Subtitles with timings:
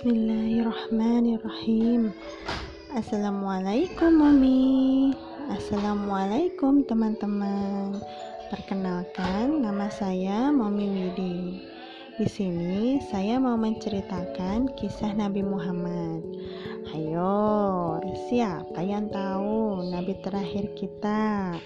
[0.00, 2.16] Bismillahirrahmanirrahim.
[2.88, 5.12] Assalamualaikum Mami.
[5.52, 8.00] Assalamualaikum teman-teman.
[8.48, 11.68] Perkenalkan nama saya Mami Widi.
[12.16, 16.24] Di sini saya mau menceritakan kisah Nabi Muhammad.
[16.96, 18.00] Ayo,
[18.32, 21.60] siapa yang tahu Nabi terakhir kita?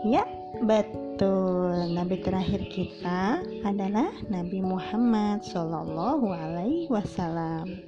[0.00, 0.24] Ya,
[0.64, 1.92] betul.
[1.92, 7.84] Nabi terakhir kita adalah Nabi Muhammad Shallallahu Alaihi Wasallam.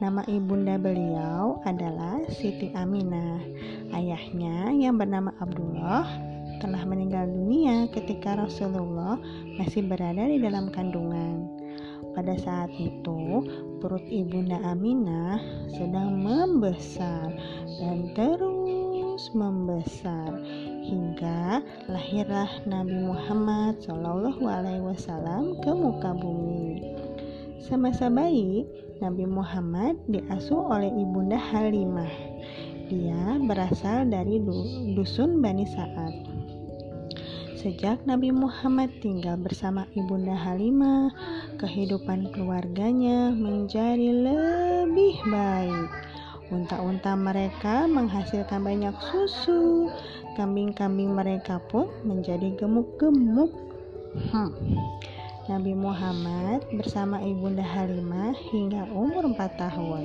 [0.00, 3.44] Nama ibunda beliau adalah Siti Aminah.
[3.92, 6.08] Ayahnya yang bernama Abdullah
[6.64, 9.20] telah meninggal dunia ketika Rasulullah
[9.60, 11.52] masih berada di dalam kandungan.
[12.16, 13.44] Pada saat itu,
[13.84, 15.36] perut ibunda Aminah
[15.68, 17.28] sedang membesar
[17.76, 20.32] dan terus membesar
[20.86, 26.78] hingga lahirlah Nabi Muhammad Shallallahu Alaihi Wasallam ke muka bumi.
[27.58, 28.62] Semasa bayi,
[29.02, 32.14] Nabi Muhammad diasuh oleh ibunda Halimah.
[32.86, 34.38] Dia berasal dari
[34.94, 36.14] dusun Bani Sa'ad.
[37.58, 41.10] Sejak Nabi Muhammad tinggal bersama ibunda Halimah,
[41.58, 45.90] kehidupan keluarganya menjadi lebih baik.
[46.54, 49.90] Unta-unta mereka menghasilkan banyak susu,
[50.36, 53.48] Kambing-kambing mereka pun menjadi gemuk-gemuk.
[54.28, 54.52] Hmm.
[55.48, 60.04] Nabi Muhammad bersama Ibunda Halimah hingga umur 4 tahun.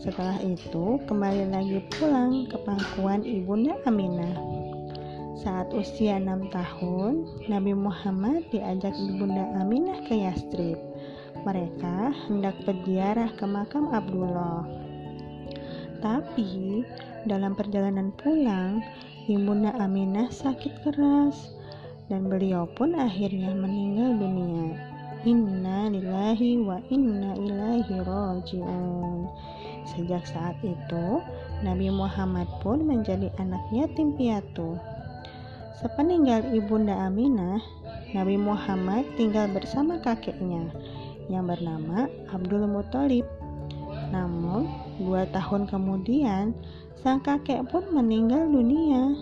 [0.00, 4.40] Setelah itu kembali lagi pulang ke pangkuan Ibunda Aminah.
[5.36, 10.80] Saat usia 6 tahun, Nabi Muhammad diajak Ibunda Aminah ke Yastrib.
[11.44, 14.64] Mereka hendak berziarah ke makam Abdullah.
[16.00, 16.86] Tapi
[17.28, 18.80] dalam perjalanan pulang,
[19.28, 21.52] Ibunda Aminah sakit keras
[22.08, 24.72] dan beliau pun akhirnya meninggal dunia.
[25.28, 29.28] Inna lillahi wa inna ilaihi rajiun.
[29.84, 31.20] Sejak saat itu,
[31.60, 34.80] Nabi Muhammad pun menjadi anak yatim piatu.
[35.76, 37.60] Sepeninggal Ibunda Aminah,
[38.16, 40.72] Nabi Muhammad tinggal bersama kakeknya
[41.28, 43.28] yang bernama Abdul Muthalib.
[44.08, 44.68] Namun,
[45.00, 46.56] dua tahun kemudian,
[46.98, 49.12] sang kakek pun meninggal dunia.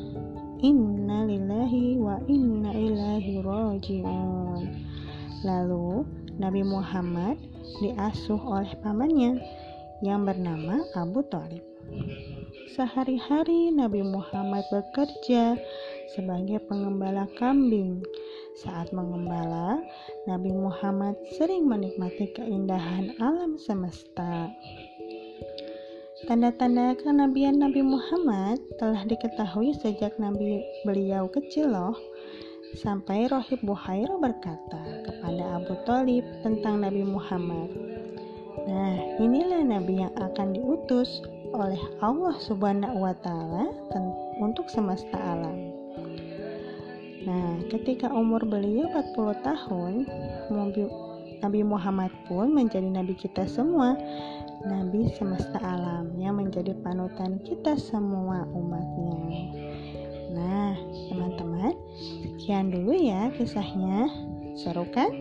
[0.62, 4.62] Inna lillahi wa inna ilaihi rajiun.
[5.44, 6.06] Lalu
[6.40, 7.36] Nabi Muhammad
[7.84, 9.36] diasuh oleh pamannya
[10.00, 11.64] yang bernama Abu Talib.
[12.66, 15.54] Sehari-hari Nabi Muhammad bekerja
[16.18, 18.02] sebagai pengembala kambing.
[18.58, 19.78] Saat mengembala,
[20.26, 24.50] Nabi Muhammad sering menikmati keindahan alam semesta.
[26.26, 31.94] Tanda-tanda kenabian Nabi Muhammad telah diketahui sejak Nabi beliau kecil loh.
[32.74, 37.70] Sampai Rohib Buhaira berkata kepada Abu Talib tentang Nabi Muhammad.
[38.66, 41.22] Nah, inilah Nabi yang akan diutus
[41.54, 43.70] oleh Allah Subhanahu wa Ta'ala
[44.42, 45.74] untuk semesta alam.
[47.26, 49.92] Nah, ketika umur beliau 40 tahun,
[51.42, 53.98] Nabi Muhammad pun menjadi nabi kita semua
[54.66, 59.52] Nabi semesta alam yang menjadi panutan kita semua umatnya.
[60.34, 60.74] Nah,
[61.06, 61.74] teman-teman,
[62.34, 64.10] sekian dulu ya kisahnya.
[64.58, 65.12] Seru kan?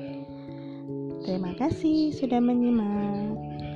[1.25, 3.54] Terima kasih sudah menyimak.